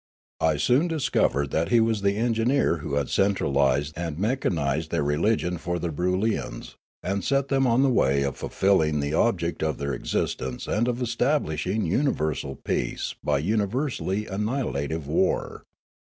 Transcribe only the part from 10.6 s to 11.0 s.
and